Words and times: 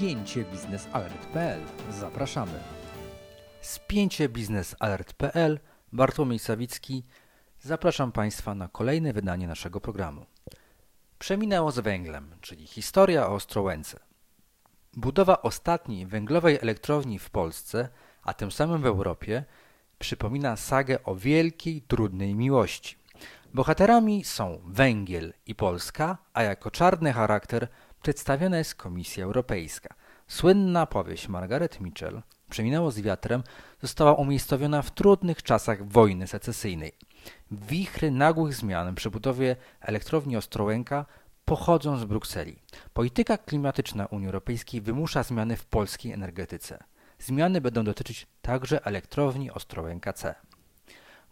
spięcie 0.00 0.44
biznesalert.pl. 0.44 1.60
Zapraszamy. 1.90 2.60
Spięcie 3.60 4.28
biznesalert.pl 4.28 5.60
Bartłomiej 5.92 6.38
Sawicki. 6.38 7.04
Zapraszam 7.58 8.12
Państwa 8.12 8.54
na 8.54 8.68
kolejne 8.68 9.12
wydanie 9.12 9.46
naszego 9.46 9.80
programu. 9.80 10.26
Przeminęło 11.18 11.70
z 11.70 11.78
węglem, 11.78 12.34
czyli 12.40 12.66
historia 12.66 13.26
o 13.26 13.34
Ostrołęce. 13.34 13.98
Budowa 14.96 15.42
ostatniej 15.42 16.06
węglowej 16.06 16.58
elektrowni 16.62 17.18
w 17.18 17.30
Polsce, 17.30 17.88
a 18.22 18.34
tym 18.34 18.50
samym 18.52 18.82
w 18.82 18.86
Europie, 18.86 19.44
przypomina 19.98 20.56
sagę 20.56 21.04
o 21.04 21.14
wielkiej, 21.14 21.82
trudnej 21.82 22.34
miłości. 22.34 22.96
Bohaterami 23.54 24.24
są 24.24 24.60
węgiel 24.66 25.32
i 25.46 25.54
Polska, 25.54 26.18
a 26.34 26.42
jako 26.42 26.70
czarny 26.70 27.12
charakter 27.12 27.68
przedstawiona 28.02 28.58
jest 28.58 28.74
Komisja 28.74 29.24
Europejska. 29.24 29.94
Słynna 30.28 30.86
powieść 30.86 31.28
Margaret 31.28 31.80
Mitchell 31.80 32.22
Przeminęło 32.50 32.90
z 32.90 33.00
wiatrem 33.00 33.42
została 33.82 34.14
umiejscowiona 34.14 34.82
w 34.82 34.90
trudnych 34.90 35.42
czasach 35.42 35.88
wojny 35.88 36.26
secesyjnej. 36.26 36.92
Wichry 37.50 38.10
nagłych 38.10 38.54
zmian 38.54 38.94
przy 38.94 39.10
budowie 39.10 39.56
elektrowni 39.80 40.36
Ostrołęka 40.36 41.06
pochodzą 41.44 41.96
z 41.96 42.04
Brukseli. 42.04 42.58
Polityka 42.92 43.38
klimatyczna 43.38 44.06
Unii 44.06 44.26
Europejskiej 44.26 44.80
wymusza 44.80 45.22
zmiany 45.22 45.56
w 45.56 45.66
polskiej 45.66 46.12
energetyce. 46.12 46.84
Zmiany 47.18 47.60
będą 47.60 47.84
dotyczyć 47.84 48.26
także 48.42 48.84
elektrowni 48.84 49.50
Ostrołęka 49.50 50.12
C. 50.12 50.34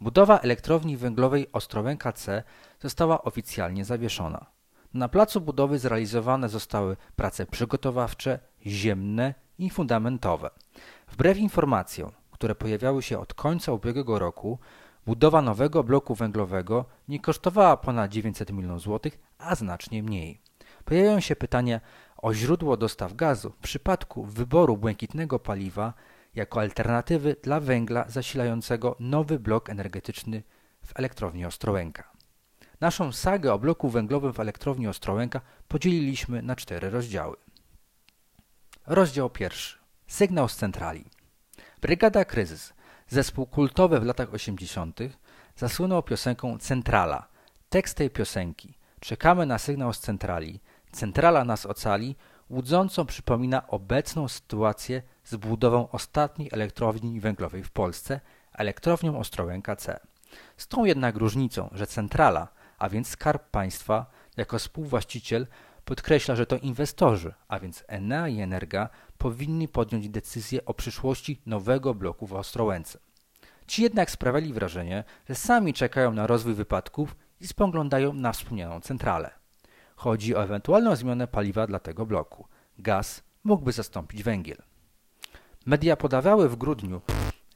Budowa 0.01 0.39
elektrowni 0.39 0.97
węglowej 0.97 1.53
Ostrołęka 1.53 2.13
C 2.13 2.43
została 2.81 3.23
oficjalnie 3.23 3.85
zawieszona. 3.85 4.58
Na 4.95 5.09
placu 5.09 5.41
budowy 5.41 5.79
zrealizowane 5.79 6.49
zostały 6.49 6.97
prace 7.17 7.47
przygotowawcze, 7.47 8.39
ziemne 8.67 9.35
i 9.59 9.71
fundamentowe. 9.71 10.51
Wbrew 11.09 11.39
informacjom, 11.39 12.11
które 12.31 12.55
pojawiały 12.55 13.03
się 13.03 13.19
od 13.19 13.35
końca 13.35 13.73
ubiegłego 13.73 14.19
roku, 14.19 14.59
budowa 15.07 15.43
nowego 15.43 15.85
bloku 15.85 16.15
węglowego 16.15 16.85
nie 17.09 17.21
kosztowała 17.21 17.77
ponad 17.77 18.11
900 18.11 18.53
milionów 18.53 18.81
złotych, 18.81 19.19
a 19.39 19.55
znacznie 19.55 20.03
mniej. 20.03 20.41
Pojawiają 20.85 21.21
się 21.21 21.37
pytania 21.37 21.81
o 22.17 22.35
źródło 22.35 22.77
dostaw 22.77 23.15
gazu 23.15 23.51
w 23.51 23.57
przypadku 23.57 24.25
wyboru 24.25 24.77
błękitnego 24.77 25.39
paliwa 25.39 25.95
jako 26.35 26.61
alternatywy 26.61 27.37
dla 27.43 27.61
węgla 27.61 28.05
zasilającego 28.09 28.97
nowy 29.01 29.39
blok 29.39 29.71
energetyczny 29.71 30.43
w 30.85 30.99
elektrowni 30.99 31.45
Ostrołęka. 31.45 32.18
Naszą 32.81 33.13
sagę 33.13 33.53
o 33.53 33.59
bloku 33.59 33.89
węglowym 33.89 34.33
w 34.33 34.41
elektrowni 34.41 34.89
Ostrołęka 34.89 35.41
podzieliliśmy 35.69 36.43
na 36.43 36.57
cztery 36.57 36.91
rozdziały. 36.91 37.37
Rozdział 38.87 39.31
pierwszy. 39.31 39.79
Sygnał 40.07 40.49
z 40.49 40.57
centrali. 40.57 41.05
Brygada 41.81 42.25
Kryzys, 42.25 42.73
zespół 43.09 43.47
kultowy 43.47 44.01
w 44.01 44.05
latach 44.05 44.35
80., 44.35 45.01
zasłynął 45.57 46.03
piosenką 46.03 46.59
Centrala. 46.59 47.29
Tekst 47.69 47.97
tej 47.97 48.11
piosenki. 48.11 48.75
Czekamy 49.01 49.47
na 49.47 49.59
sygnał 49.59 49.93
z 49.93 50.01
centrali. 50.01 50.61
Centrala 50.93 51.45
nas 51.45 51.67
ocali, 51.67 52.17
łudząco 52.51 53.05
przypomina 53.05 53.67
obecną 53.67 54.29
sytuację 54.29 55.03
z 55.25 55.37
budową 55.37 55.91
ostatniej 55.91 56.49
elektrowni 56.53 57.21
węglowej 57.21 57.63
w 57.63 57.71
Polsce, 57.71 58.21
elektrownią 58.53 59.19
Ostrołęka 59.19 59.77
C. 59.77 60.01
Z 60.57 60.69
tą 60.69 60.85
jednak 60.85 61.17
różnicą, 61.17 61.69
że 61.73 61.87
centrala, 61.87 62.49
a 62.79 62.89
więc 62.89 63.09
Skarb 63.09 63.51
Państwa, 63.51 64.07
jako 64.37 64.59
współwłaściciel 64.59 65.47
podkreśla, 65.85 66.37
że 66.37 66.47
to 66.47 66.57
inwestorzy, 66.57 67.35
a 67.49 67.59
więc 67.59 67.85
Enea 67.87 68.29
i 68.29 68.41
Energa, 68.41 68.89
powinni 69.19 69.69
podjąć 69.69 70.09
decyzję 70.09 70.65
o 70.65 70.75
przyszłości 70.75 71.43
nowego 71.47 71.95
bloku 71.95 72.27
w 72.27 72.33
Ostrołęce. 72.33 72.99
Ci 73.67 73.83
jednak 73.83 74.11
sprawiali 74.11 74.53
wrażenie, 74.53 75.05
że 75.29 75.35
sami 75.35 75.75
czekają 75.75 76.13
na 76.13 76.27
rozwój 76.27 76.55
wypadków 76.55 77.17
i 77.41 77.47
spoglądają 77.47 78.13
na 78.13 78.33
wspomnianą 78.33 78.81
centralę. 78.81 79.31
Chodzi 79.97 80.37
o 80.37 80.43
ewentualną 80.43 80.97
zmianę 80.97 81.27
paliwa 81.27 81.67
dla 81.67 81.79
tego 81.79 82.07
bloku. 82.07 82.47
Gaz 82.79 83.23
mógłby 83.45 83.73
zastąpić 83.73 84.23
węgiel. 84.23 84.63
Media 85.67 85.97
podawały 85.97 86.49
w 86.49 86.57
grudniu 86.57 87.01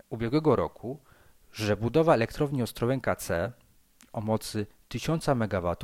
ubiegłego 0.09 0.57
roku, 0.57 1.01
że 1.53 1.77
budowa 1.77 2.15
elektrowni 2.15 2.63
Ostrołęka 2.63 3.17
C 3.17 3.53
o 4.13 4.21
mocy 4.21 4.67
1000 4.93 5.29
MW 5.29 5.77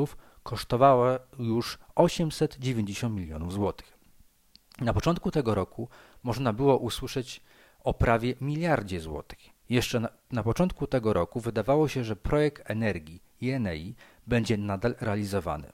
kosztowała 0.42 1.18
już 1.38 1.78
890 1.94 3.14
milionów 3.14 3.52
złotych. 3.52 3.98
Na 4.80 4.94
początku 4.94 5.30
tego 5.30 5.54
roku 5.54 5.88
można 6.22 6.52
było 6.52 6.78
usłyszeć 6.78 7.40
o 7.84 7.94
prawie 7.94 8.34
miliardzie 8.40 9.00
złotych. 9.00 9.38
Jeszcze 9.70 10.00
na, 10.00 10.08
na, 10.30 10.42
początku 10.42 10.86
tego 10.86 11.12
roku 11.12 11.40
wydawało 11.40 11.88
się, 11.88 12.04
że 12.04 12.16
projekt 12.16 12.70
energii 12.70 13.22
INEI 13.40 13.94
będzie 14.26 14.56
nadal 14.56 14.94
realizowany. 15.00 15.70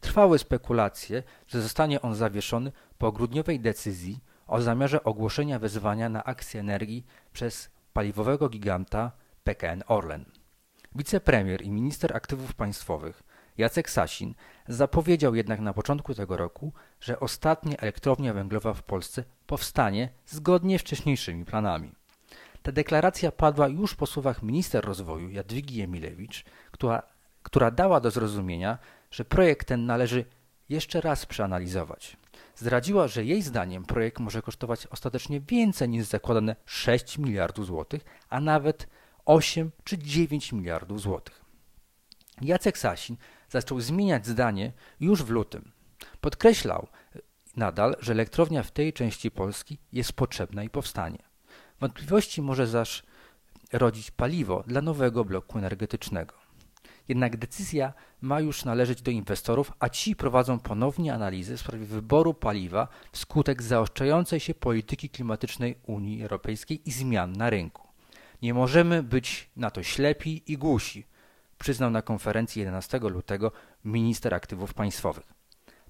Trwały 0.00 0.38
spekulacje, 0.38 1.22
że 1.46 1.62
zostanie 1.62 2.02
on 2.02 2.14
zawieszony 2.14 2.72
po 2.98 3.12
grudniowej 3.12 3.60
decyzji 3.60 4.20
o 4.46 4.62
zamiarze 4.62 5.04
ogłoszenia 5.04 5.58
wezwania 5.58 6.08
na 6.08 6.24
akcję 6.24 6.60
energii 6.60 7.06
przez 7.32 7.70
paliwowego 7.92 8.48
giganta 8.48 9.12
PKN 9.44 9.82
Orlen. 9.86 10.37
Wicepremier 10.94 11.62
i 11.62 11.70
minister 11.70 12.16
aktywów 12.16 12.54
państwowych 12.54 13.22
Jacek 13.58 13.90
Sasin 13.90 14.34
zapowiedział 14.68 15.34
jednak 15.34 15.60
na 15.60 15.72
początku 15.72 16.14
tego 16.14 16.36
roku, 16.36 16.72
że 17.00 17.20
ostatnia 17.20 17.76
elektrownia 17.76 18.34
węglowa 18.34 18.74
w 18.74 18.82
Polsce 18.82 19.24
powstanie 19.46 20.08
zgodnie 20.26 20.78
z 20.78 20.82
wcześniejszymi 20.82 21.44
planami. 21.44 21.92
Ta 22.62 22.72
deklaracja 22.72 23.32
padła 23.32 23.68
już 23.68 23.94
po 23.94 24.06
słowach 24.06 24.42
minister 24.42 24.84
rozwoju 24.84 25.30
Jadwigi 25.30 25.82
Emilewicz, 25.82 26.44
która, 26.70 27.02
która 27.42 27.70
dała 27.70 28.00
do 28.00 28.10
zrozumienia, 28.10 28.78
że 29.10 29.24
projekt 29.24 29.68
ten 29.68 29.86
należy 29.86 30.24
jeszcze 30.68 31.00
raz 31.00 31.26
przeanalizować. 31.26 32.16
Zdradziła, 32.56 33.08
że 33.08 33.24
jej 33.24 33.42
zdaniem 33.42 33.84
projekt 33.84 34.18
może 34.18 34.42
kosztować 34.42 34.86
ostatecznie 34.86 35.40
więcej 35.40 35.88
niż 35.88 36.06
zakładane 36.06 36.56
6 36.66 37.18
miliardów 37.18 37.66
złotych, 37.66 38.04
a 38.28 38.40
nawet 38.40 38.86
8 39.28 39.70
czy 39.84 39.98
9 39.98 40.52
miliardów 40.52 41.00
złotych. 41.00 41.44
Jacek 42.40 42.78
Sasin 42.78 43.16
zaczął 43.48 43.80
zmieniać 43.80 44.26
zdanie 44.26 44.72
już 45.00 45.22
w 45.22 45.30
lutym. 45.30 45.72
Podkreślał 46.20 46.88
nadal, 47.56 47.96
że 48.00 48.12
elektrownia 48.12 48.62
w 48.62 48.70
tej 48.70 48.92
części 48.92 49.30
Polski 49.30 49.78
jest 49.92 50.12
potrzebna 50.12 50.62
i 50.62 50.70
powstanie. 50.70 51.18
Wątpliwości 51.80 52.42
może 52.42 52.66
zaś 52.66 53.02
rodzić 53.72 54.10
paliwo 54.10 54.64
dla 54.66 54.82
nowego 54.82 55.24
bloku 55.24 55.58
energetycznego. 55.58 56.34
Jednak 57.08 57.36
decyzja 57.36 57.92
ma 58.20 58.40
już 58.40 58.64
należeć 58.64 59.02
do 59.02 59.10
inwestorów, 59.10 59.72
a 59.78 59.88
ci 59.88 60.16
prowadzą 60.16 60.58
ponownie 60.58 61.14
analizy 61.14 61.56
w 61.56 61.60
sprawie 61.60 61.86
wyboru 61.86 62.34
paliwa 62.34 62.88
wskutek 63.12 63.62
zaostrzającej 63.62 64.40
się 64.40 64.54
polityki 64.54 65.10
klimatycznej 65.10 65.78
Unii 65.86 66.22
Europejskiej 66.22 66.88
i 66.88 66.92
zmian 66.92 67.32
na 67.32 67.50
rynku. 67.50 67.87
Nie 68.42 68.54
możemy 68.54 69.02
być 69.02 69.50
na 69.56 69.70
to 69.70 69.82
ślepi 69.82 70.42
i 70.46 70.58
głusi, 70.58 71.06
przyznał 71.58 71.90
na 71.90 72.02
konferencji 72.02 72.60
11 72.60 72.98
lutego 72.98 73.52
minister 73.84 74.34
aktywów 74.34 74.74
państwowych. 74.74 75.24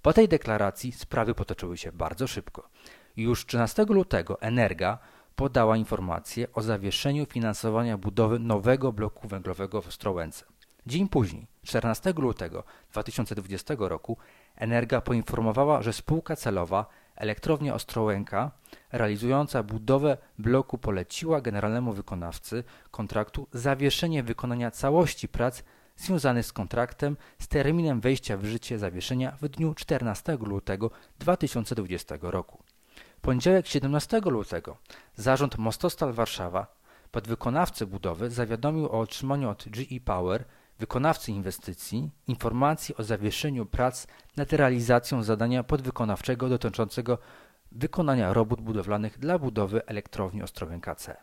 Po 0.02 0.12
tej 0.12 0.28
deklaracji 0.28 0.92
sprawy 0.92 1.34
potoczyły 1.34 1.76
się 1.76 1.92
bardzo 1.92 2.26
szybko. 2.26 2.68
Już 3.16 3.46
13 3.46 3.84
lutego 3.88 4.40
Energa 4.40 4.98
podała 5.36 5.76
informację 5.76 6.52
o 6.52 6.62
zawieszeniu 6.62 7.26
finansowania 7.26 7.98
budowy 7.98 8.38
nowego 8.38 8.92
bloku 8.92 9.28
węglowego 9.28 9.82
w 9.82 9.88
Ostrołęce. 9.88 10.44
Dzień 10.86 11.08
później, 11.08 11.46
14 11.62 12.12
lutego 12.16 12.64
2020 12.92 13.74
roku, 13.78 14.16
Energa 14.56 15.00
poinformowała, 15.00 15.82
że 15.82 15.92
spółka 15.92 16.36
celowa 16.36 16.86
Elektrownia 17.18 17.74
Ostrołęka, 17.74 18.50
realizująca 18.92 19.62
budowę 19.62 20.16
bloku, 20.38 20.78
poleciła 20.78 21.40
generalnemu 21.40 21.92
wykonawcy 21.92 22.64
kontraktu 22.90 23.46
zawieszenie 23.52 24.22
wykonania 24.22 24.70
całości 24.70 25.28
prac 25.28 25.62
związanych 25.96 26.46
z 26.46 26.52
kontraktem 26.52 27.16
z 27.38 27.48
terminem 27.48 28.00
wejścia 28.00 28.36
w 28.36 28.44
życie 28.44 28.78
zawieszenia 28.78 29.36
w 29.40 29.48
dniu 29.48 29.74
14 29.74 30.38
lutego 30.40 30.90
2020 31.18 32.14
roku. 32.20 32.62
Poniedziałek 33.20 33.66
17 33.66 34.20
lutego 34.20 34.76
zarząd 35.16 35.58
Mostostal 35.58 36.12
Warszawa, 36.12 36.66
podwykonawcy 37.10 37.86
budowy, 37.86 38.30
zawiadomił 38.30 38.86
o 38.86 39.00
otrzymaniu 39.00 39.50
od 39.50 39.64
GE 39.68 40.00
Power 40.04 40.44
wykonawcy 40.78 41.32
inwestycji 41.32 42.10
informacji 42.26 42.96
o 42.96 43.04
zawieszeniu 43.04 43.66
prac 43.66 44.06
nad 44.36 44.52
realizacją 44.52 45.22
zadania 45.22 45.64
podwykonawczego 45.64 46.48
dotyczącego 46.48 47.18
wykonania 47.72 48.32
robót 48.32 48.60
budowlanych 48.60 49.18
dla 49.18 49.38
budowy 49.38 49.86
elektrowni 49.86 50.42
Ostrołęka 50.42 50.94
C. 50.94 51.16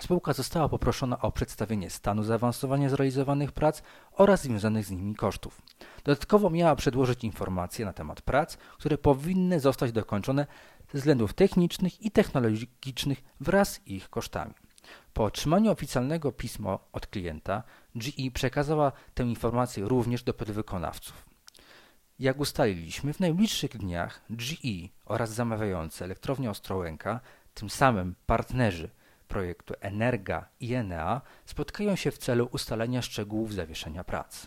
spółka 0.00 0.32
została 0.32 0.68
poproszona 0.68 1.20
o 1.20 1.32
przedstawienie 1.32 1.90
stanu 1.90 2.22
zaawansowania 2.22 2.88
zrealizowanych 2.88 3.52
prac 3.52 3.82
oraz 4.12 4.42
związanych 4.42 4.84
z 4.84 4.90
nimi 4.90 5.14
kosztów. 5.14 5.62
Dodatkowo 6.04 6.50
miała 6.50 6.76
przedłożyć 6.76 7.24
informacje 7.24 7.84
na 7.84 7.92
temat 7.92 8.22
prac, 8.22 8.56
które 8.56 8.98
powinny 8.98 9.60
zostać 9.60 9.92
dokończone 9.92 10.46
ze 10.92 10.98
względów 10.98 11.32
technicznych 11.32 12.02
i 12.02 12.10
technologicznych 12.10 13.22
wraz 13.40 13.72
z 13.72 13.86
ich 13.86 14.10
kosztami. 14.10 14.54
Po 15.12 15.24
otrzymaniu 15.24 15.70
oficjalnego 15.70 16.32
pisma 16.32 16.78
od 16.92 17.06
klienta, 17.06 17.62
GE 17.94 18.30
przekazała 18.34 18.92
tę 19.14 19.22
informację 19.22 19.84
również 19.84 20.22
do 20.22 20.34
podwykonawców. 20.34 21.32
Jak 22.18 22.40
ustaliliśmy, 22.40 23.12
w 23.12 23.20
najbliższych 23.20 23.76
dniach 23.76 24.20
GE 24.30 24.88
oraz 25.04 25.30
zamawiający 25.30 26.04
elektrownia 26.04 26.50
Ostrołęka, 26.50 27.20
tym 27.54 27.70
samym 27.70 28.14
partnerzy 28.26 28.90
projektu 29.28 29.74
Energa 29.80 30.48
i 30.60 30.74
Enea 30.74 31.20
spotkają 31.46 31.96
się 31.96 32.10
w 32.10 32.18
celu 32.18 32.48
ustalenia 32.52 33.02
szczegółów 33.02 33.54
zawieszenia 33.54 34.04
prac. 34.04 34.46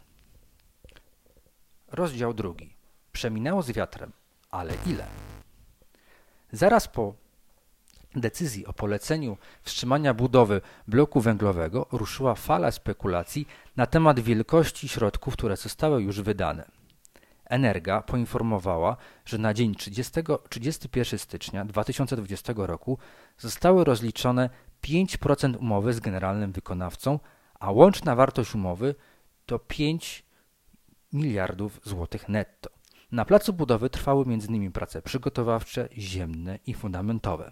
Rozdział 1.88 2.34
drugi. 2.34 2.76
Przeminęło 3.12 3.62
z 3.62 3.72
wiatrem, 3.72 4.12
ale 4.52 4.74
ile? 4.86 5.08
Zaraz 6.52 6.88
po 6.88 7.16
decyzji 8.16 8.66
o 8.66 8.74
poleceniu 8.74 9.38
wstrzymania 9.64 10.14
budowy 10.14 10.62
bloku 10.88 11.22
węglowego 11.22 11.88
ruszyła 11.92 12.36
fala 12.36 12.72
spekulacji 12.72 13.48
na 13.76 13.86
temat 13.86 14.20
wielkości 14.20 14.88
środków, 14.88 15.34
które 15.34 15.58
zostały 15.58 16.04
już 16.04 16.22
wydane. 16.22 16.66
Energa 17.46 18.02
poinformowała, 18.02 18.98
że 19.26 19.38
na 19.38 19.54
dzień 19.54 19.76
30, 19.76 20.22
31 20.50 21.20
stycznia 21.20 21.66
2020 21.66 22.54
roku 22.58 22.98
zostały 23.38 23.84
rozliczone 23.84 24.50
5% 24.84 25.58
umowy 25.58 25.94
z 25.94 26.00
generalnym 26.00 26.52
wykonawcą, 26.52 27.20
a 27.60 27.72
łączna 27.72 28.16
wartość 28.16 28.56
umowy 28.56 28.96
to 29.46 29.60
5 29.60 30.26
miliardów 31.14 31.80
złotych 31.84 32.30
netto. 32.30 32.70
Na 33.12 33.26
placu 33.26 33.54
budowy 33.54 33.90
trwały 33.90 34.26
m.in. 34.28 34.72
prace 34.72 35.02
przygotowawcze, 35.02 35.90
ziemne 35.98 36.60
i 36.68 36.74
fundamentowe. 36.74 37.52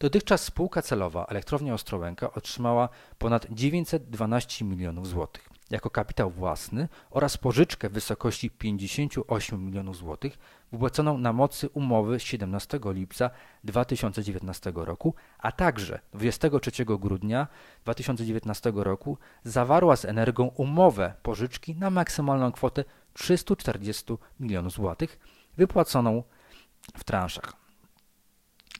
Dotychczas 0.00 0.44
spółka 0.44 0.82
celowa 0.82 1.26
Elektrownia 1.26 1.74
Ostrołęka 1.74 2.32
otrzymała 2.32 2.88
ponad 3.18 3.46
912 3.50 4.64
milionów 4.64 5.08
złotych 5.08 5.48
jako 5.70 5.90
kapitał 5.90 6.30
własny 6.30 6.88
oraz 7.10 7.36
pożyczkę 7.36 7.88
w 7.88 7.92
wysokości 7.92 8.50
58 8.50 9.66
milionów 9.66 9.96
złotych 9.96 10.38
wypłaconą 10.72 11.18
na 11.18 11.32
mocy 11.32 11.68
umowy 11.68 12.20
z 12.20 12.22
17 12.22 12.80
lipca 12.84 13.30
2019 13.64 14.72
roku, 14.74 15.14
a 15.38 15.52
także 15.52 16.00
23 16.12 16.84
grudnia 16.84 17.46
2019 17.84 18.72
roku 18.74 19.18
zawarła 19.44 19.96
z 19.96 20.04
Energią 20.04 20.46
umowę 20.46 21.14
pożyczki 21.22 21.74
na 21.74 21.90
maksymalną 21.90 22.52
kwotę 22.52 22.84
340 23.12 24.04
milionów 24.40 24.72
złotych 24.72 25.18
wypłaconą 25.56 26.22
w 26.96 27.04
transzach. 27.04 27.59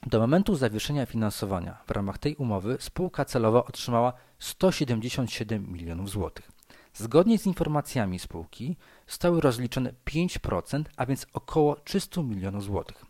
Do 0.07 0.19
momentu 0.19 0.55
zawieszenia 0.55 1.05
finansowania 1.05 1.77
w 1.87 1.91
ramach 1.91 2.17
tej 2.17 2.35
umowy 2.35 2.77
spółka 2.79 3.25
celowa 3.25 3.65
otrzymała 3.65 4.13
177 4.39 5.67
milionów 5.71 6.09
złotych. 6.09 6.51
Zgodnie 6.93 7.39
z 7.39 7.45
informacjami 7.45 8.19
spółki 8.19 8.77
zostały 9.07 9.41
rozliczone 9.41 9.93
5%, 10.05 10.83
a 10.97 11.05
więc 11.05 11.25
około 11.33 11.75
300 11.75 12.23
milionów 12.23 12.63
złotych. 12.63 13.05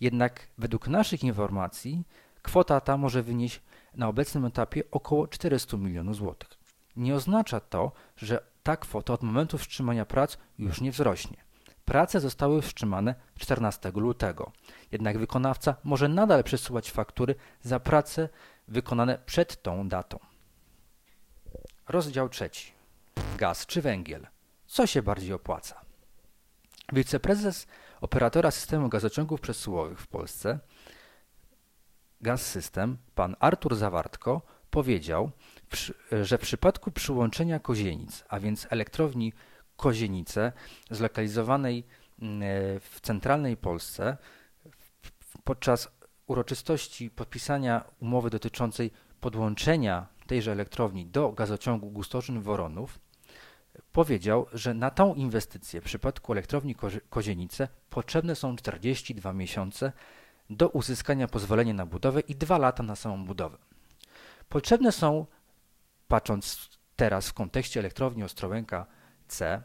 Jednak 0.00 0.48
według 0.58 0.88
naszych 0.88 1.24
informacji 1.24 2.04
kwota 2.42 2.80
ta 2.80 2.96
może 2.96 3.22
wynieść 3.22 3.62
na 3.94 4.08
obecnym 4.08 4.44
etapie 4.44 4.82
około 4.90 5.28
400 5.28 5.76
milionów 5.76 6.16
złotych. 6.16 6.50
Nie 6.96 7.14
oznacza 7.14 7.60
to, 7.60 7.92
że 8.16 8.42
ta 8.62 8.76
kwota 8.76 9.12
od 9.12 9.22
momentu 9.22 9.58
wstrzymania 9.58 10.06
prac 10.06 10.38
już 10.58 10.80
nie 10.80 10.90
wzrośnie. 10.90 11.45
Prace 11.86 12.20
zostały 12.20 12.62
wstrzymane 12.62 13.14
14 13.38 13.92
lutego, 13.94 14.52
jednak 14.92 15.18
wykonawca 15.18 15.76
może 15.84 16.08
nadal 16.08 16.44
przesyłać 16.44 16.90
faktury 16.90 17.34
za 17.62 17.80
prace 17.80 18.28
wykonane 18.68 19.18
przed 19.26 19.62
tą 19.62 19.88
datą. 19.88 20.18
Rozdział 21.88 22.28
trzeci. 22.28 22.72
Gaz 23.38 23.66
czy 23.66 23.82
węgiel? 23.82 24.26
Co 24.66 24.86
się 24.86 25.02
bardziej 25.02 25.32
opłaca? 25.32 25.80
Wiceprezes 26.92 27.66
operatora 28.00 28.50
systemu 28.50 28.88
gazociągów 28.88 29.40
przesyłowych 29.40 30.00
w 30.00 30.06
Polsce 30.06 30.58
Gaz 32.20 32.46
System, 32.46 32.98
pan 33.14 33.36
Artur 33.40 33.76
Zawartko, 33.76 34.42
powiedział, 34.70 35.30
że 36.22 36.38
w 36.38 36.40
przypadku 36.40 36.90
przyłączenia 36.90 37.58
Kozienic, 37.58 38.24
a 38.28 38.40
więc 38.40 38.66
elektrowni 38.70 39.32
Kozienice 39.76 40.52
zlokalizowanej 40.90 41.84
mm, 42.22 42.40
w 42.80 42.98
centralnej 43.02 43.56
Polsce, 43.56 44.16
podczas 45.44 45.88
uroczystości 46.26 47.10
podpisania 47.10 47.84
umowy 48.00 48.30
dotyczącej 48.30 48.90
podłączenia 49.20 50.06
tejże 50.26 50.52
elektrowni 50.52 51.06
do 51.06 51.32
gazociągu 51.32 51.90
Gustoszyn-Woronów, 51.90 52.88
powiedział, 53.92 54.46
że 54.52 54.74
na 54.74 54.90
tą 54.90 55.14
inwestycję 55.14 55.80
w 55.80 55.84
przypadku 55.84 56.32
elektrowni 56.32 56.74
Kozienice 57.10 57.68
potrzebne 57.90 58.34
są 58.36 58.56
42 58.56 59.32
miesiące 59.32 59.92
do 60.50 60.68
uzyskania 60.68 61.28
pozwolenia 61.28 61.74
na 61.74 61.86
budowę 61.86 62.20
i 62.20 62.36
2 62.36 62.58
lata 62.58 62.82
na 62.82 62.96
samą 62.96 63.24
budowę. 63.24 63.58
Potrzebne 64.48 64.92
są, 64.92 65.26
patrząc 66.08 66.70
teraz 66.96 67.28
w 67.28 67.32
kontekście 67.32 67.80
elektrowni 67.80 68.24
Ostrołęka 68.24 68.86
C, 69.28 69.62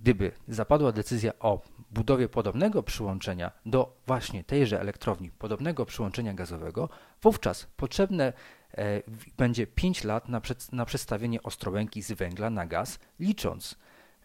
gdyby 0.00 0.32
zapadła 0.48 0.92
decyzja 0.92 1.32
o 1.38 1.62
budowie 1.90 2.28
podobnego 2.28 2.82
przyłączenia 2.82 3.50
do 3.66 3.96
właśnie 4.06 4.44
tejże 4.44 4.80
elektrowni, 4.80 5.30
podobnego 5.30 5.86
przyłączenia 5.86 6.34
gazowego, 6.34 6.88
wówczas 7.22 7.66
potrzebne 7.76 8.32
e, 8.72 9.02
będzie 9.36 9.66
5 9.66 10.04
lat 10.04 10.28
na, 10.28 10.40
przed, 10.40 10.72
na 10.72 10.84
przestawienie 10.84 11.42
Ostrołęki 11.42 12.02
z 12.02 12.12
węgla 12.12 12.50
na 12.50 12.66
gaz, 12.66 12.98
licząc 13.20 13.76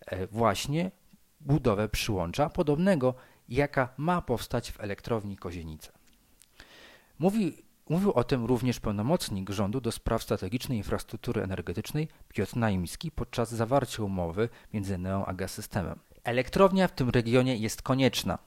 e, 0.05 0.27
właśnie 0.27 0.91
budowę 1.41 1.89
przyłącza 1.89 2.49
podobnego, 2.49 3.15
jaka 3.49 3.93
ma 3.97 4.21
powstać 4.21 4.71
w 4.71 4.79
elektrowni 4.79 5.37
Kozienice. 5.37 5.91
Mówi 7.19 7.62
Mówił 7.89 8.11
o 8.11 8.23
tym 8.23 8.45
również 8.45 8.79
pełnomocnik 8.79 9.49
rządu 9.49 9.81
do 9.81 9.91
spraw 9.91 10.23
strategicznej 10.23 10.77
infrastruktury 10.77 11.43
energetycznej 11.43 12.07
Piotr 12.33 12.55
Naimski 12.55 13.11
podczas 13.11 13.51
zawarcia 13.51 14.03
umowy 14.03 14.49
między 14.73 14.97
Neą 14.97 15.25
a 15.25 15.33
Gaz-Systemem. 15.33 15.99
Elektrownia 16.23 16.87
w 16.87 16.91
tym 16.91 17.09
regionie 17.09 17.55
jest 17.55 17.81
konieczna. 17.81 18.39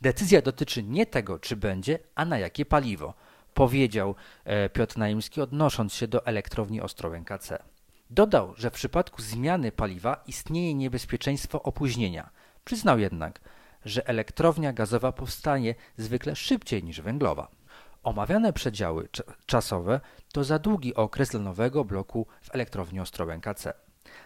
Decyzja 0.00 0.42
dotyczy 0.42 0.82
nie 0.82 1.06
tego, 1.06 1.38
czy 1.38 1.56
będzie, 1.56 1.98
a 2.14 2.24
na 2.24 2.38
jakie 2.38 2.66
paliwo, 2.66 3.14
powiedział 3.54 4.14
e, 4.44 4.68
Piotr 4.68 4.98
Naimski, 4.98 5.40
odnosząc 5.40 5.94
się 5.94 6.08
do 6.08 6.26
elektrowni 6.26 6.80
Ostrołęka 6.80 7.38
C. 7.38 7.62
Dodał, 8.10 8.54
że 8.56 8.70
w 8.70 8.74
przypadku 8.74 9.22
zmiany 9.22 9.72
paliwa 9.72 10.22
istnieje 10.26 10.74
niebezpieczeństwo 10.74 11.62
opóźnienia. 11.62 12.30
Przyznał 12.64 12.98
jednak, 12.98 13.40
że 13.84 14.08
elektrownia 14.08 14.72
gazowa 14.72 15.12
powstanie 15.12 15.74
zwykle 15.96 16.36
szybciej 16.36 16.84
niż 16.84 17.00
węglowa. 17.00 17.59
Omawiane 18.02 18.52
przedziały 18.52 19.08
czasowe 19.46 20.00
to 20.32 20.44
za 20.44 20.58
długi 20.58 20.94
okres 20.94 21.30
dla 21.30 21.40
nowego 21.40 21.84
bloku 21.84 22.26
w 22.42 22.54
elektrowni 22.54 23.00
Ostrołęka 23.00 23.54
C. 23.54 23.72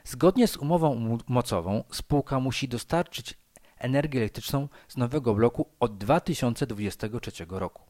Zgodnie 0.05 0.49
z 0.49 0.57
umową 0.57 1.19
mocową 1.29 1.85
spółka 1.93 2.41
musi 2.41 2.69
dostarczyć 2.69 3.39
energię 3.79 4.21
elektryczną 4.21 4.69
z 4.89 4.97
nowego 4.97 5.35
bloku 5.35 5.69
od 5.81 5.99
2023 5.99 7.47
roku. 7.49 7.83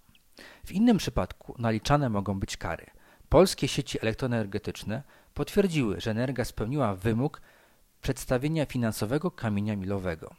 W 0.64 0.72
innym 0.72 0.96
przypadku 0.96 1.54
naliczane 1.58 2.10
mogą 2.10 2.40
być 2.40 2.56
kary. 2.56 2.86
Polskie 3.28 3.68
sieci 3.68 3.98
elektroenergetyczne 4.02 5.02
potwierdziły, 5.34 6.00
że 6.00 6.10
Energa 6.10 6.44
spełniła 6.44 6.94
wymóg 6.94 7.40
przedstawienia 8.02 8.66
finansowego 8.66 9.30
kamienia 9.30 9.76
milowego. 9.76 10.34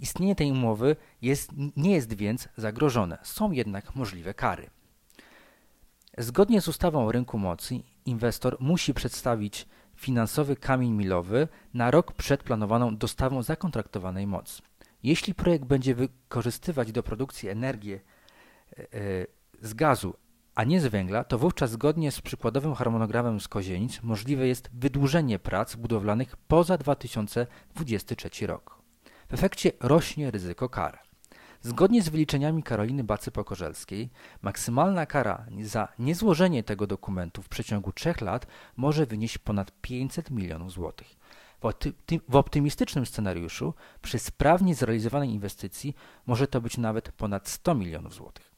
Istnienie 0.00 0.34
tej 0.34 0.50
umowy 0.50 0.96
jest, 1.22 1.50
nie 1.76 1.94
jest 1.94 2.14
więc 2.14 2.48
zagrożone, 2.56 3.18
są 3.22 3.50
jednak 3.50 3.94
możliwe 3.94 4.34
kary. 4.34 4.70
Zgodnie 6.18 6.60
z 6.60 6.68
ustawą 6.68 7.06
o 7.06 7.12
rynku 7.12 7.38
mocy, 7.38 7.80
inwestor 8.06 8.56
musi 8.60 8.94
przedstawić 8.94 9.66
finansowy 9.96 10.56
kamień 10.56 10.90
milowy 10.90 11.48
na 11.74 11.90
rok 11.90 12.12
przed 12.12 12.42
planowaną 12.42 12.96
dostawą 12.96 13.42
zakontraktowanej 13.42 14.26
mocy. 14.26 14.62
Jeśli 15.02 15.34
projekt 15.34 15.64
będzie 15.64 15.94
wykorzystywać 15.94 16.92
do 16.92 17.02
produkcji 17.02 17.48
energię 17.48 18.00
e, 18.72 18.82
e, 18.82 18.86
z 19.62 19.74
gazu, 19.74 20.14
a 20.54 20.64
nie 20.64 20.80
z 20.80 20.86
węgla, 20.86 21.24
to 21.24 21.38
wówczas 21.38 21.70
zgodnie 21.70 22.12
z 22.12 22.20
przykładowym 22.20 22.74
harmonogramem 22.74 23.40
z 23.40 23.48
Kozienic 23.48 24.02
możliwe 24.02 24.46
jest 24.46 24.70
wydłużenie 24.72 25.38
prac 25.38 25.76
budowlanych 25.76 26.36
poza 26.36 26.78
2023 26.78 28.46
rok. 28.46 28.78
W 29.28 29.34
efekcie 29.34 29.72
rośnie 29.80 30.30
ryzyko 30.30 30.68
kar. 30.68 31.13
Zgodnie 31.64 32.02
z 32.02 32.08
wyliczeniami 32.08 32.62
Karoliny 32.62 33.04
Bacy-Pokorzelskiej, 33.04 34.08
maksymalna 34.42 35.06
kara 35.06 35.46
za 35.62 35.88
niezłożenie 35.98 36.62
tego 36.62 36.86
dokumentu 36.86 37.42
w 37.42 37.48
przeciągu 37.48 37.92
trzech 37.92 38.20
lat 38.20 38.46
może 38.76 39.06
wynieść 39.06 39.38
ponad 39.38 39.72
500 39.80 40.30
milionów 40.30 40.72
złotych. 40.72 41.16
W 42.28 42.36
optymistycznym 42.36 43.06
scenariuszu, 43.06 43.74
przy 44.02 44.18
sprawnie 44.18 44.74
zrealizowanej 44.74 45.30
inwestycji, 45.30 45.94
może 46.26 46.46
to 46.46 46.60
być 46.60 46.78
nawet 46.78 47.12
ponad 47.12 47.48
100 47.48 47.74
milionów 47.74 48.14
złotych. 48.14 48.50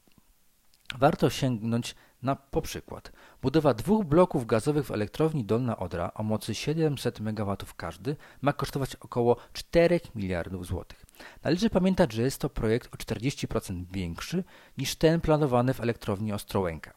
Warto 0.97 1.29
sięgnąć 1.29 1.95
na 2.21 2.35
po 2.35 2.61
przykład 2.61 3.11
budowa 3.41 3.73
dwóch 3.73 4.05
bloków 4.05 4.45
gazowych 4.45 4.85
w 4.85 4.91
elektrowni 4.91 5.45
Dolna 5.45 5.77
Odra 5.77 6.11
o 6.13 6.23
mocy 6.23 6.55
700 6.55 7.19
MW 7.19 7.57
każdy 7.77 8.15
ma 8.41 8.53
kosztować 8.53 8.95
około 8.95 9.37
4 9.53 9.99
miliardów 10.15 10.65
złotych. 10.65 11.06
Należy 11.43 11.69
pamiętać, 11.69 12.13
że 12.13 12.21
jest 12.21 12.41
to 12.41 12.49
projekt 12.49 12.93
o 12.93 12.97
40% 12.97 13.85
większy 13.91 14.43
niż 14.77 14.95
ten 14.95 15.21
planowany 15.21 15.73
w 15.73 15.81
elektrowni 15.81 16.33
Ostrołęka. 16.33 16.93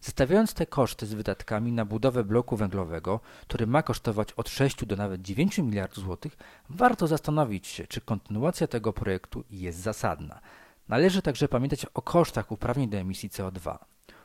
Zestawiając 0.00 0.54
te 0.54 0.66
koszty 0.66 1.06
z 1.06 1.14
wydatkami 1.14 1.72
na 1.72 1.84
budowę 1.84 2.24
bloku 2.24 2.56
węglowego, 2.56 3.20
który 3.42 3.66
ma 3.66 3.82
kosztować 3.82 4.32
od 4.32 4.48
6 4.48 4.84
do 4.84 4.96
nawet 4.96 5.22
9 5.22 5.58
miliardów 5.58 6.04
złotych, 6.04 6.36
warto 6.70 7.06
zastanowić 7.06 7.66
się, 7.66 7.86
czy 7.86 8.00
kontynuacja 8.00 8.66
tego 8.66 8.92
projektu 8.92 9.44
jest 9.50 9.78
zasadna. 9.78 10.40
Należy 10.88 11.22
także 11.22 11.48
pamiętać 11.48 11.86
o 11.94 12.02
kosztach 12.02 12.52
uprawnień 12.52 12.90
do 12.90 12.98
emisji 12.98 13.30
CO2. 13.30 13.78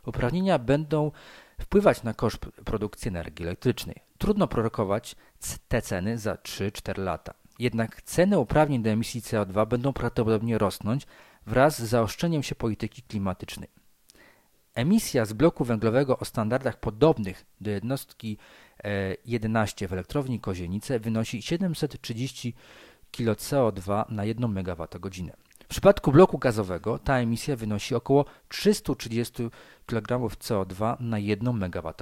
Uprawnienia 0.05 0.59
będą 0.59 1.11
wpływać 1.61 2.03
na 2.03 2.13
koszt 2.13 2.45
produkcji 2.65 3.09
energii 3.09 3.45
elektrycznej. 3.45 3.95
Trudno 4.17 4.47
prorokować 4.47 5.15
te 5.67 5.81
ceny 5.81 6.17
za 6.17 6.35
3-4 6.35 6.97
lata. 6.97 7.33
Jednak 7.59 8.01
ceny 8.01 8.39
uprawnień 8.39 8.83
do 8.83 8.89
emisji 8.89 9.21
CO2 9.21 9.67
będą 9.67 9.93
prawdopodobnie 9.93 10.57
rosnąć 10.57 11.07
wraz 11.45 11.81
z 11.81 11.83
zaostrzeniem 11.83 12.43
się 12.43 12.55
polityki 12.55 13.01
klimatycznej. 13.01 13.69
Emisja 14.73 15.25
z 15.25 15.33
bloku 15.33 15.65
węglowego 15.65 16.19
o 16.19 16.25
standardach 16.25 16.79
podobnych 16.79 17.45
do 17.61 17.71
jednostki 17.71 18.37
11 19.25 19.85
e, 19.85 19.87
w 19.87 19.93
elektrowni 19.93 20.39
Kozienice 20.39 20.99
wynosi 20.99 21.41
730 21.41 22.53
kg 23.11 23.41
CO2 23.41 24.05
na 24.09 24.25
1 24.25 24.57
MWh. 24.57 24.87
W 25.63 25.67
przypadku 25.67 26.11
bloku 26.11 26.37
gazowego 26.37 26.99
ta 26.99 27.17
emisja 27.17 27.55
wynosi 27.55 27.95
około 27.95 28.25
330 28.47 29.49
kg 29.85 30.19
CO2 30.35 30.95
na 30.99 31.19
1 31.19 31.47
MWh. 31.47 31.93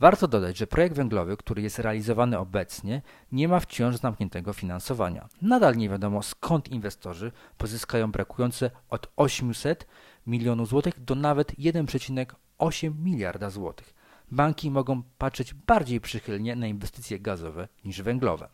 Warto 0.00 0.28
dodać, 0.28 0.56
że 0.56 0.66
projekt 0.66 0.96
węglowy, 0.96 1.36
który 1.36 1.62
jest 1.62 1.78
realizowany 1.78 2.38
obecnie, 2.38 3.02
nie 3.32 3.48
ma 3.48 3.60
wciąż 3.60 3.96
zamkniętego 3.96 4.52
finansowania. 4.52 5.28
Nadal 5.42 5.76
nie 5.76 5.88
wiadomo 5.88 6.22
skąd 6.22 6.68
inwestorzy 6.68 7.32
pozyskają 7.58 8.12
brakujące 8.12 8.70
od 8.90 9.12
800 9.16 9.86
milionów 10.26 10.68
złotych 10.68 11.04
do 11.04 11.14
nawet 11.14 11.52
1,8 11.58 12.92
miliarda 13.04 13.50
złotych. 13.50 13.94
Banki 14.30 14.70
mogą 14.70 15.02
patrzeć 15.18 15.54
bardziej 15.54 16.00
przychylnie 16.00 16.56
na 16.56 16.66
inwestycje 16.66 17.20
gazowe 17.20 17.68
niż 17.84 18.02
węglowe. 18.02 18.48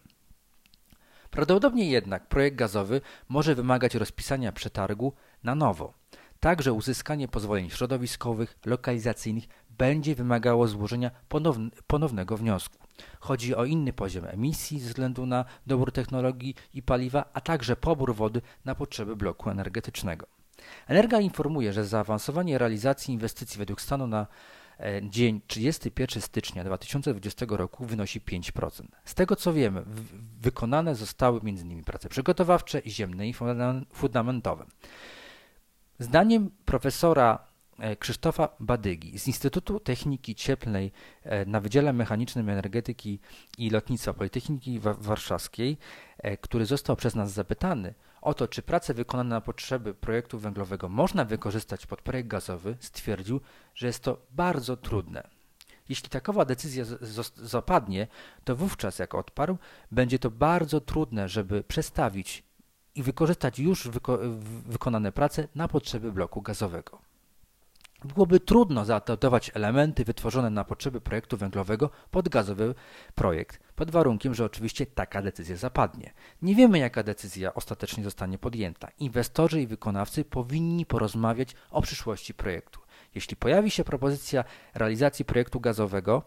Prawdopodobnie 1.30 1.90
jednak 1.90 2.28
projekt 2.28 2.56
gazowy 2.56 3.00
może 3.28 3.54
wymagać 3.54 3.94
rozpisania 3.94 4.52
przetargu 4.52 5.12
na 5.44 5.54
nowo. 5.54 5.94
Także 6.40 6.72
uzyskanie 6.72 7.28
pozwoleń 7.28 7.70
środowiskowych, 7.70 8.58
lokalizacyjnych 8.66 9.44
będzie 9.78 10.14
wymagało 10.14 10.68
złożenia 10.68 11.10
ponowne, 11.28 11.70
ponownego 11.86 12.36
wniosku. 12.36 12.78
Chodzi 13.20 13.54
o 13.54 13.64
inny 13.64 13.92
poziom 13.92 14.24
emisji 14.24 14.80
ze 14.80 14.88
względu 14.88 15.26
na 15.26 15.44
dobór 15.66 15.92
technologii 15.92 16.54
i 16.74 16.82
paliwa, 16.82 17.24
a 17.32 17.40
także 17.40 17.76
pobór 17.76 18.14
wody 18.14 18.42
na 18.64 18.74
potrzeby 18.74 19.16
bloku 19.16 19.50
energetycznego. 19.50 20.26
Energa 20.86 21.20
informuje, 21.20 21.72
że 21.72 21.84
zaawansowanie 21.84 22.58
realizacji 22.58 23.14
inwestycji 23.14 23.58
według 23.58 23.80
stanu 23.80 24.06
na 24.06 24.26
e, 24.80 25.10
dzień 25.10 25.40
31 25.46 26.22
stycznia 26.22 26.64
2020 26.64 27.46
roku 27.48 27.84
wynosi 27.84 28.20
5%. 28.20 28.82
Z 29.04 29.14
tego 29.14 29.36
co 29.36 29.52
wiemy, 29.52 29.82
wykonane 30.40 30.94
zostały 30.94 31.40
m.in. 31.40 31.84
prace 31.84 32.08
przygotowawcze, 32.08 32.82
ziemne 32.86 33.28
i 33.28 33.34
fundamentowe. 33.92 34.66
Zdaniem 35.98 36.50
profesora 36.64 37.53
Krzysztofa 37.98 38.48
Badygi 38.60 39.18
z 39.18 39.26
Instytutu 39.26 39.80
Techniki 39.80 40.34
Cieplnej 40.34 40.92
e, 41.22 41.44
na 41.46 41.60
Wydziale 41.60 41.92
Mechanicznym 41.92 42.48
Energetyki 42.48 43.18
i 43.58 43.70
Lotnictwa 43.70 44.14
Politechniki 44.14 44.80
Warszawskiej, 44.80 45.78
który 46.40 46.66
został 46.66 46.96
przez 46.96 47.14
nas 47.14 47.32
zapytany 47.32 47.94
o 48.24 48.34
to, 48.34 48.48
czy 48.48 48.62
prace 48.62 48.94
wykonane 48.94 49.30
na 49.30 49.40
potrzeby 49.40 49.94
projektu 49.94 50.38
węglowego 50.38 50.88
można 50.88 51.24
wykorzystać 51.24 51.86
pod 51.86 52.02
projekt 52.02 52.28
gazowy, 52.28 52.76
stwierdził, 52.80 53.40
że 53.74 53.86
jest 53.86 54.02
to 54.02 54.18
bardzo 54.30 54.76
trudne. 54.76 55.28
Jeśli 55.88 56.08
takowa 56.08 56.44
decyzja 56.44 56.84
zapadnie, 57.36 58.06
to 58.44 58.56
wówczas, 58.56 58.98
jak 58.98 59.14
odparł, 59.14 59.58
będzie 59.92 60.18
to 60.18 60.30
bardzo 60.30 60.80
trudne, 60.80 61.28
żeby 61.28 61.64
przestawić 61.64 62.42
i 62.94 63.02
wykorzystać 63.02 63.58
już 63.58 63.88
wyko 63.88 64.18
wykonane 64.66 65.12
prace 65.12 65.48
na 65.54 65.68
potrzeby 65.68 66.12
bloku 66.12 66.42
gazowego. 66.42 66.98
Byłoby 68.04 68.40
trudno 68.40 68.84
zaadaptować 68.84 69.50
elementy 69.54 70.04
wytworzone 70.04 70.50
na 70.50 70.64
potrzeby 70.64 71.00
projektu 71.00 71.36
węglowego 71.36 71.90
pod 72.10 72.28
gazowy 72.28 72.74
projekt, 73.14 73.60
pod 73.76 73.90
warunkiem, 73.90 74.34
że 74.34 74.44
oczywiście 74.44 74.86
taka 74.86 75.22
decyzja 75.22 75.56
zapadnie. 75.56 76.12
Nie 76.42 76.54
wiemy, 76.54 76.78
jaka 76.78 77.02
decyzja 77.02 77.54
ostatecznie 77.54 78.04
zostanie 78.04 78.38
podjęta. 78.38 78.88
Inwestorzy 78.98 79.62
i 79.62 79.66
wykonawcy 79.66 80.24
powinni 80.24 80.86
porozmawiać 80.86 81.54
o 81.70 81.82
przyszłości 81.82 82.34
projektu. 82.34 82.80
Jeśli 83.14 83.36
pojawi 83.36 83.70
się 83.70 83.84
propozycja 83.84 84.44
realizacji 84.74 85.24
projektu 85.24 85.60
gazowego, 85.60 86.22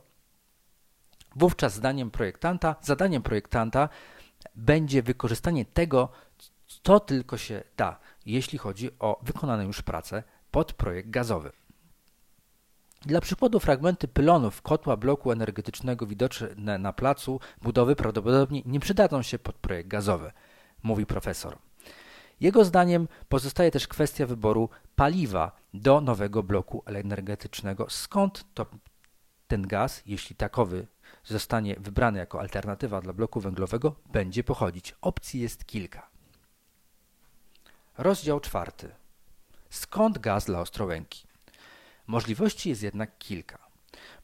wówczas 1.36 1.74
zdaniem 1.74 2.12
projektanta, 2.12 2.76
zadaniem 2.82 3.22
projektanta 3.22 3.90
będzie 4.56 5.04
wykorzystanie 5.04 5.66
tego, 5.66 6.10
co 6.84 7.00
tylko 7.00 7.38
się 7.38 7.64
da, 7.78 8.00
jeśli 8.26 8.58
chodzi 8.58 8.90
o 9.00 9.20
wykonane 9.24 9.66
już 9.66 9.82
prace 9.82 10.24
pod 10.52 10.74
projekt 10.74 11.10
gazowy. 11.10 11.52
Dla 13.02 13.22
przykładu 13.22 13.60
fragmenty 13.60 14.08
pylonów 14.08 14.62
kotła 14.62 14.98
bloku 14.98 15.32
energetycznego 15.32 16.06
widoczne 16.06 16.78
na 16.78 16.94
placu 16.94 17.40
budowy 17.62 17.96
prawdopodobnie 17.96 18.62
nie 18.66 18.80
przydadzą 18.80 19.22
się 19.22 19.40
pod 19.40 19.56
projekt 19.56 19.90
gazowy, 19.90 20.32
mówi 20.84 21.06
profesor. 21.06 21.58
Jego 22.40 22.66
zdaniem 22.66 23.08
pozostaje 23.30 23.72
też 23.72 23.88
kwestia 23.88 24.26
wyboru 24.26 24.70
paliwa 24.96 25.52
do 25.74 26.02
nowego 26.02 26.44
bloku 26.44 26.84
energetycznego. 26.86 27.90
Skąd 27.90 28.46
to 28.54 28.66
ten 29.48 29.68
gaz, 29.68 30.04
jeśli 30.06 30.36
takowy 30.36 30.88
zostanie 31.24 31.76
wybrany 31.80 32.20
jako 32.20 32.40
alternatywa 32.40 33.02
dla 33.02 33.14
bloku 33.14 33.40
węglowego, 33.40 33.96
będzie 34.06 34.44
pochodzić? 34.44 34.96
Opcji 35.02 35.42
jest 35.42 35.66
kilka. 35.66 36.10
Rozdział 37.98 38.40
czwarty. 38.40 38.90
Skąd 39.70 40.20
gaz 40.20 40.46
dla 40.46 40.60
Ostrołęki? 40.62 41.27
Możliwości 42.08 42.70
jest 42.70 42.84
jednak 42.84 43.18
kilka. 43.18 43.68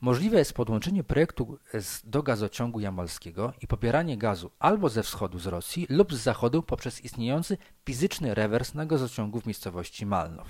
Możliwe 0.02 0.38
jest 0.38 0.54
podłączenie 0.54 1.04
projektu 1.04 1.58
do 2.04 2.24
gazociągu 2.24 2.80
jamalskiego 2.80 3.54
i 3.62 3.68
pobieranie 3.68 4.18
gazu 4.18 4.52
albo 4.60 4.90
ze 4.90 5.04
wschodu 5.04 5.40
z 5.40 5.48
Rosji 5.48 5.88
lub 5.90 6.14
z 6.14 6.18
zachodu 6.18 6.64
poprzez 6.64 7.02
istniejący 7.02 7.58
fizyczny 7.86 8.34
rewers 8.34 8.74
na 8.74 8.86
gazociągu 8.86 9.42
w 9.42 9.46
miejscowości 9.46 10.06
Malnow. 10.06 10.48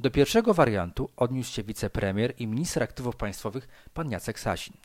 Do 0.00 0.10
pierwszego 0.10 0.54
wariantu 0.54 1.08
odniósł 1.16 1.52
się 1.52 1.62
wicepremier 1.62 2.34
i 2.38 2.46
minister 2.46 2.82
aktywów 2.82 3.16
państwowych 3.16 3.68
pan 3.94 4.10
Jacek 4.10 4.40
Sasin. 4.40 4.76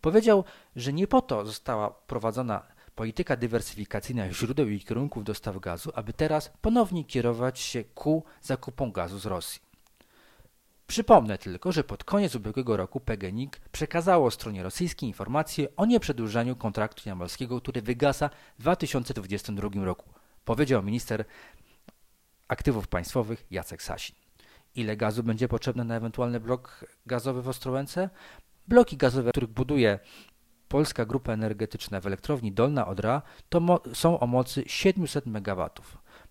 Powiedział, 0.00 0.44
że 0.76 0.92
nie 0.92 1.06
po 1.06 1.22
to 1.22 1.46
została 1.46 1.90
prowadzona 1.90 2.62
polityka 2.94 3.36
dywersyfikacyjna 3.36 4.32
źródeł 4.32 4.68
i 4.68 4.80
kierunków 4.80 5.24
dostaw 5.24 5.60
gazu, 5.60 5.90
aby 5.94 6.12
teraz 6.12 6.52
ponownie 6.60 7.04
kierować 7.04 7.60
się 7.60 7.84
ku 7.84 8.24
zakupom 8.42 8.92
gazu 8.92 9.18
z 9.18 9.26
Rosji. 9.26 9.65
Przypomnę 10.86 11.38
tylko, 11.38 11.72
że 11.72 11.84
pod 11.84 12.04
koniec 12.04 12.34
ubiegłego 12.34 12.76
roku 12.76 13.00
PGNiG 13.00 13.60
przekazało 13.72 14.30
stronie 14.30 14.62
rosyjskiej 14.62 15.08
informację 15.08 15.68
o 15.76 15.86
nieprzedłużeniu 15.86 16.56
kontraktu 16.56 17.08
jamalskiego, 17.08 17.60
który 17.60 17.82
wygasa 17.82 18.30
w 18.58 18.62
2022 18.62 19.84
roku, 19.84 20.08
powiedział 20.44 20.82
minister 20.82 21.24
aktywów 22.48 22.88
państwowych 22.88 23.46
Jacek 23.50 23.82
Sasin. 23.82 24.16
Ile 24.74 24.96
gazu 24.96 25.22
będzie 25.22 25.48
potrzebne 25.48 25.84
na 25.84 25.96
ewentualny 25.96 26.40
blok 26.40 26.84
gazowy 27.06 27.42
w 27.42 27.48
Ostrołęce? 27.48 28.10
Bloki 28.68 28.96
gazowe, 28.96 29.30
których 29.30 29.50
buduje 29.50 29.98
Polska 30.68 31.04
Grupa 31.04 31.32
Energetyczna 31.32 32.00
w 32.00 32.06
elektrowni 32.06 32.52
Dolna 32.52 32.86
Odra, 32.86 33.22
to 33.48 33.80
są 33.94 34.20
o 34.20 34.26
mocy 34.26 34.64
700 34.66 35.26
MW. 35.26 35.70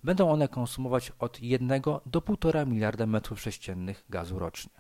Będą 0.06 0.32
one 0.32 0.48
konsumować 0.48 1.12
od 1.20 1.42
1 1.42 1.82
do 2.06 2.22
1,5 2.22 2.68
miliarda 2.68 3.06
metrów 3.06 3.42
sześciennych 3.42 4.06
gazu 4.10 4.40
rocznie. 4.40 4.72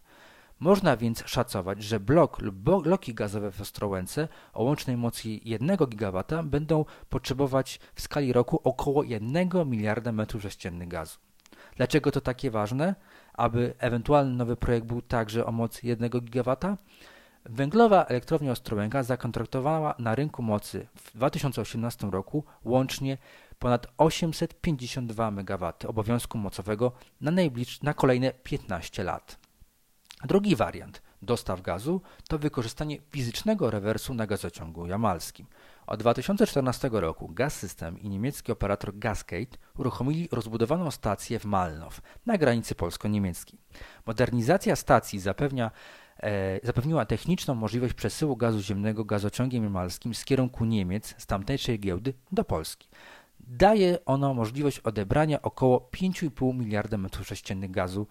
Można 0.59 0.97
więc 0.97 1.23
szacować, 1.25 1.83
że 1.83 1.99
blok 1.99 2.41
lub 2.41 2.55
bloki 2.55 3.13
gazowe 3.13 3.51
w 3.51 3.61
Ostrołęce 3.61 4.27
o 4.53 4.63
łącznej 4.63 4.97
mocy 4.97 5.29
1 5.29 5.77
GW 5.77 6.23
będą 6.43 6.85
potrzebować 7.09 7.79
w 7.95 8.01
skali 8.01 8.33
roku 8.33 8.61
około 8.63 9.03
1 9.03 9.49
miliarda 9.65 10.11
metrów 10.11 10.41
sześciennych 10.41 10.87
gazu. 10.87 11.17
Dlaczego 11.77 12.11
to 12.11 12.21
takie 12.21 12.51
ważne, 12.51 12.95
aby 13.33 13.73
ewentualny 13.79 14.35
nowy 14.35 14.55
projekt 14.55 14.87
był 14.87 15.01
także 15.01 15.45
o 15.45 15.51
mocy 15.51 15.87
1 15.87 16.09
GW? 16.09 16.55
Węglowa 17.45 18.05
elektrownia 18.05 18.51
Ostrołęka 18.51 19.03
zakontraktowała 19.03 19.95
na 19.99 20.15
rynku 20.15 20.43
mocy 20.43 20.87
w 20.95 21.13
2018 21.13 22.07
roku 22.07 22.43
łącznie 22.63 23.17
ponad 23.65 23.87
852 23.97 25.27
MW 25.27 25.73
obowiązku 25.87 26.37
mocowego 26.37 26.91
na, 27.21 27.31
na 27.83 27.93
kolejne 27.93 28.31
15 28.43 29.03
lat. 29.03 29.39
Drugi 30.23 30.55
wariant 30.55 31.01
dostaw 31.21 31.61
gazu 31.61 32.01
to 32.27 32.39
wykorzystanie 32.39 32.97
fizycznego 33.09 33.71
rewersu 33.71 34.13
na 34.13 34.27
gazociągu 34.27 34.87
jamalskim. 34.87 35.47
Od 35.87 35.99
2014 35.99 36.89
roku 36.91 37.27
Gaz 37.27 37.55
System 37.55 37.99
i 37.99 38.09
niemiecki 38.09 38.51
operator 38.51 38.97
Gascade 38.97 39.57
uruchomili 39.77 40.29
rozbudowaną 40.31 40.91
stację 40.91 41.39
w 41.39 41.45
Malnow 41.45 42.01
na 42.25 42.37
granicy 42.37 42.75
polsko-niemieckiej. 42.75 43.59
Modernizacja 44.05 44.75
stacji 44.75 45.19
zapewnia 45.19 45.71
e, 46.17 46.59
zapewniła 46.63 47.05
techniczną 47.05 47.55
możliwość 47.55 47.93
przesyłu 47.93 48.35
gazu 48.35 48.61
ziemnego 48.61 49.05
gazociągiem 49.05 49.63
jamalskim 49.63 50.15
z 50.15 50.25
kierunku 50.25 50.65
Niemiec 50.65 51.15
z 51.17 51.25
tamtejszej 51.25 51.79
giełdy 51.79 52.13
do 52.31 52.43
Polski. 52.43 52.89
Daje 53.47 54.05
ono 54.05 54.33
możliwość 54.33 54.79
odebrania 54.79 55.41
około 55.41 55.89
5,5 55.93 56.55
miliarda 56.55 56.97
m3 56.97 57.69
gazu 57.69 58.07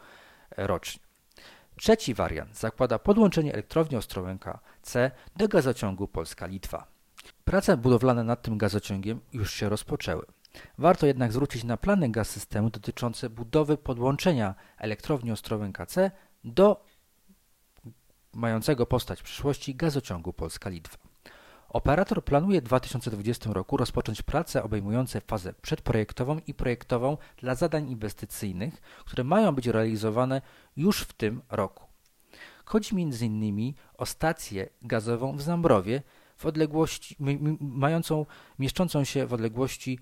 e, 0.57 0.67
rocznie. 0.67 1.03
Trzeci 1.77 2.15
wariant 2.15 2.59
zakłada 2.59 2.99
podłączenie 2.99 3.53
elektrowni 3.53 3.97
Ostrołęka 3.97 4.59
C 4.83 5.11
do 5.37 5.49
gazociągu 5.49 6.09
Polska-Litwa. 6.09 6.87
Prace 7.45 7.77
budowlane 7.77 8.25
nad 8.25 8.43
tym 8.43 8.59
gazociągiem 8.59 9.21
już 9.33 9.53
się 9.55 9.69
rozpoczęły. 9.69 10.27
Warto 10.79 11.07
jednak 11.07 11.33
zwrócić 11.33 11.65
na 11.65 11.77
plany 11.77 12.11
gaz 12.11 12.31
systemu 12.31 12.71
dotyczące 12.71 13.31
budowy 13.31 13.77
podłączenia 13.77 14.55
elektrowni 14.79 15.33
Ostrołęka 15.33 15.87
C 15.87 16.11
do 16.45 16.85
mającego 18.33 18.87
postać 18.87 19.21
w 19.21 19.23
przyszłości 19.23 19.75
gazociągu 19.75 20.33
Polska-Litwa. 20.33 21.14
Operator 21.75 22.25
planuje 22.25 22.61
w 22.61 22.65
2020 22.65 23.53
roku 23.53 23.77
rozpocząć 23.77 24.23
prace 24.23 24.63
obejmujące 24.63 25.21
fazę 25.21 25.55
przedprojektową 25.63 26.41
i 26.47 26.55
projektową 26.55 27.17
dla 27.37 27.55
zadań 27.55 27.91
inwestycyjnych, 27.91 28.83
które 29.05 29.25
mają 29.25 29.55
być 29.55 29.67
realizowane 29.67 30.43
już 30.77 31.01
w 31.01 31.13
tym 31.13 31.43
roku. 31.51 31.85
Chodzi 32.65 32.95
m.in. 32.95 33.75
o 33.99 34.07
stację 34.07 34.69
gazową 34.83 35.37
w 35.37 35.43
Zambrowie, 35.43 36.03
w 36.37 36.47
odległości, 36.47 37.17
mającą, 37.61 38.27
mieszczącą 38.59 39.05
się 39.05 39.27
w 39.27 39.33
odległości 39.33 39.99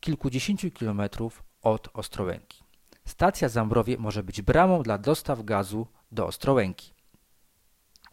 kilkudziesięciu 0.00 0.70
kilometrów 0.70 1.42
od 1.62 1.88
Ostrołęki. 1.94 2.64
Stacja 3.04 3.48
Zambrowie 3.48 3.98
może 3.98 4.22
być 4.22 4.42
bramą 4.42 4.82
dla 4.82 4.98
dostaw 4.98 5.44
gazu 5.44 5.86
do 6.12 6.26
Ostrołęki. 6.26 6.94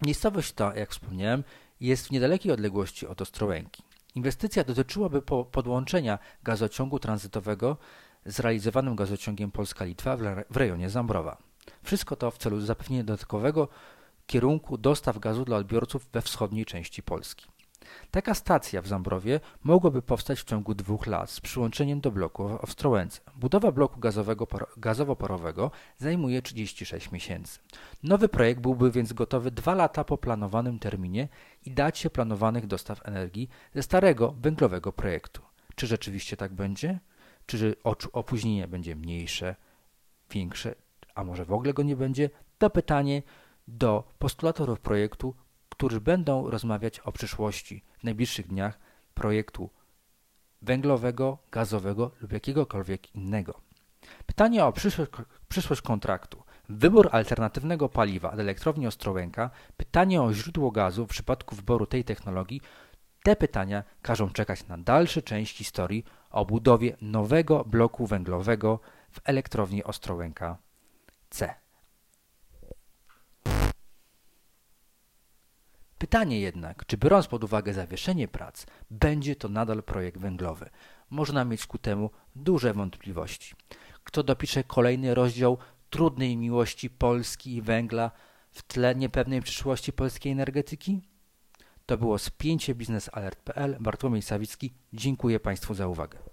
Miejscowość 0.02 0.52
ta, 0.52 0.76
jak 0.76 0.92
wspomniałem, 0.92 1.44
jest 1.82 2.08
w 2.08 2.12
niedalekiej 2.12 2.52
odległości 2.52 3.08
od 3.08 3.22
Ostrołęki. 3.22 3.84
Inwestycja 4.16 4.64
dotyczyłaby 4.64 5.22
podłączenia 5.52 6.20
gazociągu 6.44 7.00
tranzytowego 7.00 7.78
z 8.26 8.40
realizowanym 8.40 8.96
gazociągiem 8.96 9.52
Polska-Litwa 9.52 10.18
w 10.50 10.58
rejonie 10.58 10.90
Zambrowa. 10.90 11.38
Wszystko 11.84 12.16
to 12.16 12.32
w 12.32 12.38
celu 12.38 12.62
zapewnienia 12.62 13.04
dodatkowego 13.04 13.68
kierunku 14.28 14.78
dostaw 14.78 15.20
gazu 15.20 15.46
dla 15.46 15.58
odbiorców 15.58 16.08
we 16.14 16.22
wschodniej 16.22 16.66
części 16.66 17.04
Polski. 17.04 17.48
Taka 18.12 18.34
stacja 18.34 18.82
w 18.82 18.88
Zambrowie 18.88 19.40
mogłaby 19.64 20.02
powstać 20.02 20.40
w 20.40 20.44
ciągu 20.44 20.76
dwóch 20.76 21.08
lat 21.08 21.30
z 21.30 21.40
przyłączeniem 21.40 22.02
do 22.02 22.12
bloku 22.12 22.48
w 22.48 22.56
Ostrołęce. 22.56 23.22
Budowa 23.36 23.72
bloku 23.72 24.00
gazowo-parowego 24.78 25.72
zajmuje 25.98 26.42
36 26.42 27.12
miesięcy. 27.12 27.60
Nowy 28.04 28.30
projekt 28.30 28.62
byłby 28.62 28.92
więc 28.92 29.14
gotowy 29.14 29.52
dwa 29.52 29.76
lata 29.76 30.04
po 30.04 30.18
planowanym 30.18 30.80
terminie 30.80 31.28
i 31.66 31.72
dacie 31.72 32.10
planowanych 32.10 32.68
dostaw 32.68 33.08
energii 33.08 33.50
ze 33.76 33.84
starego 33.84 34.36
węglowego 34.42 34.92
projektu. 34.92 35.42
Czy 35.76 35.88
rzeczywiście 35.88 36.38
tak 36.38 36.54
będzie? 36.54 37.00
Czy 37.46 37.76
opóźnienie 38.14 38.68
będzie 38.68 38.96
mniejsze, 38.96 39.56
większe, 40.32 40.76
a 41.16 41.24
może 41.24 41.46
w 41.46 41.54
ogóle 41.54 41.74
go 41.74 41.84
nie 41.84 41.96
będzie? 41.96 42.30
To 42.58 42.70
pytanie 42.70 43.24
do 43.68 44.04
postulatorów 44.20 44.80
projektu, 44.80 45.36
którzy 45.82 46.02
będą 46.02 46.50
rozmawiać 46.50 47.00
o 47.00 47.12
przyszłości 47.12 47.84
w 48.00 48.04
najbliższych 48.04 48.48
dniach 48.48 48.80
projektu 49.14 49.70
węglowego, 50.62 51.38
gazowego 51.52 52.12
lub 52.22 52.32
jakiegokolwiek 52.32 53.16
innego. 53.16 53.62
Pytanie 54.26 54.66
o 54.66 54.72
przyszłość, 54.72 55.12
przyszłość 55.50 55.82
kontraktu, 55.82 56.44
wybór 56.70 57.10
alternatywnego 57.12 57.90
paliwa 57.90 58.32
od 58.32 58.40
elektrowni 58.40 58.88
Ostrołęka, 58.88 59.50
pytanie 59.78 60.22
o 60.22 60.34
źródło 60.34 60.72
gazu 60.72 61.06
w 61.06 61.10
przypadku 61.10 61.56
wyboru 61.56 61.86
tej 61.86 62.04
technologii, 62.04 62.62
te 63.24 63.36
pytania 63.36 63.84
każą 64.02 64.30
czekać 64.30 64.68
na 64.68 64.78
dalsze 64.78 65.22
część 65.22 65.58
historii 65.58 66.06
o 66.30 66.46
budowie 66.46 66.98
nowego 67.02 67.64
bloku 67.66 68.08
węglowego 68.08 68.80
w 69.12 69.22
elektrowni 69.24 69.84
Ostrołęka 69.84 70.58
C. 71.30 71.61
Pytanie 76.12 76.40
jednak, 76.40 76.86
czy 76.86 76.98
biorąc 76.98 77.28
pod 77.28 77.44
uwagę 77.44 77.74
zawieszenie 77.74 78.28
prac, 78.28 78.66
będzie 78.90 79.36
to 79.36 79.50
nadal 79.50 79.84
projekt 79.84 80.18
węglowy? 80.18 80.70
Można 81.10 81.46
mieć 81.46 81.68
ku 81.68 81.78
temu 81.78 82.10
duże 82.36 82.74
wątpliwości. 82.74 83.56
Kto 84.04 84.24
dopisze 84.24 84.64
kolejny 84.64 85.16
rozdział 85.16 85.58
trudnej 85.90 86.38
miłości 86.38 86.90
Polski 86.90 87.56
i 87.56 87.62
węgla 87.62 88.12
w 88.52 88.62
tle 88.64 88.96
niepewnej 88.96 89.42
przyszłości 89.42 89.94
polskiej 89.94 90.32
energetyki? 90.32 91.02
To 91.86 91.98
było 91.98 92.20
spięcie 92.20 92.76
biznesalert.pl. 92.76 93.78
Bartłomiej 93.80 94.22
Sawicki. 94.22 94.74
Dziękuję 94.94 95.40
Państwu 95.40 95.74
za 95.74 95.88
uwagę. 95.88 96.31